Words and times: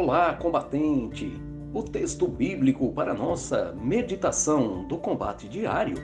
Olá, 0.00 0.32
combatente! 0.32 1.42
O 1.74 1.82
texto 1.82 2.28
bíblico 2.28 2.92
para 2.92 3.12
nossa 3.12 3.72
meditação 3.72 4.86
do 4.86 4.96
combate 4.96 5.48
diário 5.48 5.96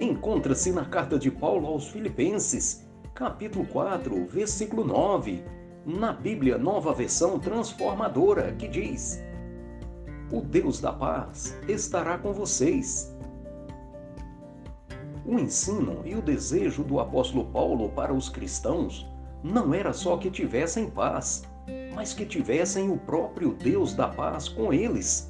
encontra-se 0.00 0.72
na 0.72 0.86
carta 0.86 1.18
de 1.18 1.30
Paulo 1.30 1.66
aos 1.66 1.88
Filipenses, 1.88 2.88
capítulo 3.14 3.66
4, 3.66 4.24
versículo 4.28 4.82
9, 4.82 5.44
na 5.84 6.10
Bíblia 6.10 6.56
Nova 6.56 6.94
Versão 6.94 7.38
Transformadora, 7.38 8.50
que 8.52 8.66
diz: 8.66 9.22
O 10.32 10.40
Deus 10.40 10.80
da 10.80 10.94
paz 10.94 11.54
estará 11.68 12.16
com 12.16 12.32
vocês. 12.32 13.14
O 15.26 15.38
ensino 15.38 16.00
e 16.06 16.14
o 16.14 16.22
desejo 16.22 16.82
do 16.82 16.98
apóstolo 16.98 17.44
Paulo 17.44 17.90
para 17.90 18.14
os 18.14 18.30
cristãos 18.30 19.06
não 19.42 19.74
era 19.74 19.92
só 19.92 20.16
que 20.16 20.30
tivessem 20.30 20.88
paz, 20.88 21.42
mas 21.94 22.12
que 22.12 22.26
tivessem 22.26 22.90
o 22.90 22.96
próprio 22.96 23.54
Deus 23.54 23.94
da 23.94 24.08
paz 24.08 24.48
com 24.48 24.72
eles. 24.72 25.28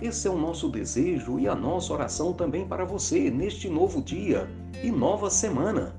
Esse 0.00 0.28
é 0.28 0.30
o 0.30 0.38
nosso 0.38 0.68
desejo 0.68 1.38
e 1.38 1.48
a 1.48 1.54
nossa 1.54 1.92
oração 1.92 2.32
também 2.32 2.66
para 2.66 2.84
você 2.84 3.30
neste 3.30 3.68
novo 3.68 4.02
dia 4.02 4.48
e 4.82 4.90
nova 4.90 5.30
semana. 5.30 5.96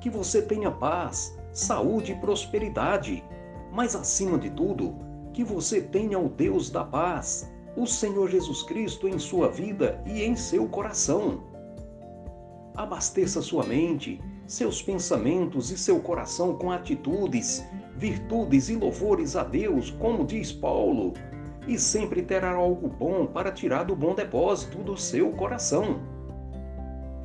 Que 0.00 0.08
você 0.08 0.40
tenha 0.40 0.70
paz, 0.70 1.36
saúde 1.52 2.12
e 2.12 2.16
prosperidade, 2.16 3.22
mas 3.72 3.94
acima 3.94 4.38
de 4.38 4.50
tudo, 4.50 4.94
que 5.34 5.44
você 5.44 5.82
tenha 5.82 6.18
o 6.18 6.30
Deus 6.30 6.70
da 6.70 6.82
paz, 6.82 7.50
o 7.76 7.86
Senhor 7.86 8.30
Jesus 8.30 8.62
Cristo 8.62 9.06
em 9.06 9.18
sua 9.18 9.48
vida 9.48 10.02
e 10.06 10.22
em 10.22 10.34
seu 10.34 10.66
coração. 10.66 11.44
Abasteça 12.74 13.42
sua 13.42 13.64
mente, 13.64 14.18
seus 14.46 14.80
pensamentos 14.80 15.70
e 15.70 15.76
seu 15.76 16.00
coração 16.00 16.54
com 16.54 16.70
atitudes, 16.70 17.62
virtudes 17.96 18.68
e 18.68 18.76
louvores 18.76 19.36
a 19.36 19.42
Deus, 19.42 19.90
como 19.90 20.24
diz 20.24 20.52
Paulo, 20.52 21.14
e 21.66 21.78
sempre 21.78 22.22
terá 22.22 22.52
algo 22.52 22.88
bom 22.88 23.26
para 23.26 23.50
tirar 23.50 23.84
do 23.84 23.96
bom 23.96 24.14
depósito 24.14 24.78
do 24.78 24.96
seu 24.96 25.30
coração. 25.32 26.00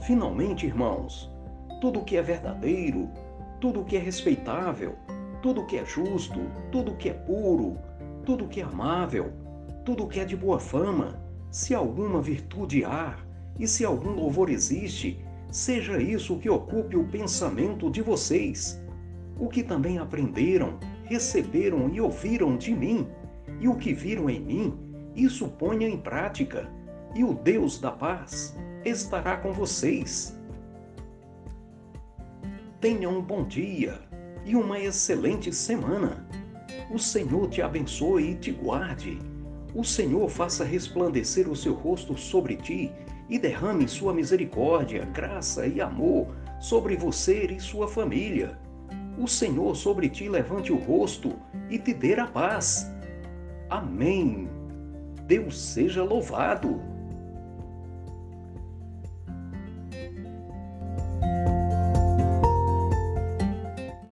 Finalmente, 0.01 0.65
irmãos, 0.65 1.31
tudo 1.79 2.03
que 2.03 2.17
é 2.17 2.21
verdadeiro, 2.21 3.09
tudo 3.59 3.83
que 3.83 3.97
é 3.97 3.99
respeitável, 3.99 4.95
tudo 5.41 5.65
que 5.65 5.77
é 5.77 5.85
justo, 5.85 6.39
tudo 6.71 6.95
que 6.95 7.09
é 7.09 7.13
puro, 7.13 7.77
tudo 8.25 8.47
que 8.47 8.61
é 8.61 8.63
amável, 8.63 9.31
tudo 9.83 10.07
que 10.07 10.19
é 10.19 10.25
de 10.25 10.35
boa 10.35 10.59
fama, 10.59 11.19
se 11.51 11.75
alguma 11.75 12.21
virtude 12.21 12.85
há 12.85 13.17
e 13.59 13.67
se 13.67 13.83
algum 13.83 14.11
louvor 14.11 14.49
existe, 14.49 15.23
seja 15.51 16.01
isso 16.01 16.37
que 16.37 16.49
ocupe 16.49 16.95
o 16.95 17.07
pensamento 17.07 17.89
de 17.91 18.01
vocês. 18.01 18.81
O 19.39 19.47
que 19.47 19.63
também 19.63 19.97
aprenderam, 19.97 20.77
receberam 21.03 21.89
e 21.89 21.99
ouviram 21.99 22.55
de 22.55 22.73
mim, 22.73 23.07
e 23.59 23.67
o 23.67 23.75
que 23.75 23.93
viram 23.93 24.29
em 24.29 24.39
mim, 24.39 24.73
isso 25.15 25.47
ponha 25.47 25.87
em 25.87 25.97
prática, 25.97 26.69
e 27.13 27.23
o 27.23 27.33
Deus 27.33 27.79
da 27.79 27.91
paz 27.91 28.55
estará 28.85 29.37
com 29.37 29.51
vocês. 29.51 30.37
Tenha 32.79 33.09
um 33.09 33.21
bom 33.21 33.43
dia 33.43 33.99
e 34.45 34.55
uma 34.55 34.79
excelente 34.79 35.53
semana. 35.53 36.27
O 36.89 36.97
Senhor 36.97 37.47
te 37.49 37.61
abençoe 37.61 38.31
e 38.31 38.35
te 38.35 38.51
guarde. 38.51 39.19
O 39.75 39.83
Senhor 39.83 40.29
faça 40.29 40.65
resplandecer 40.65 41.49
o 41.49 41.55
seu 41.55 41.73
rosto 41.73 42.17
sobre 42.17 42.55
ti 42.55 42.91
e 43.29 43.37
derrame 43.39 43.87
sua 43.87 44.13
misericórdia, 44.13 45.05
graça 45.05 45.65
e 45.65 45.79
amor 45.79 46.35
sobre 46.59 46.95
você 46.95 47.45
e 47.45 47.59
sua 47.59 47.87
família. 47.87 48.57
O 49.21 49.27
Senhor 49.27 49.75
sobre 49.75 50.09
ti 50.09 50.27
levante 50.27 50.73
o 50.73 50.77
rosto 50.77 51.33
e 51.69 51.77
te 51.77 51.93
dê 51.93 52.19
a 52.19 52.25
paz. 52.25 52.91
Amém. 53.69 54.49
Deus 55.27 55.61
seja 55.61 56.03
louvado. 56.03 56.81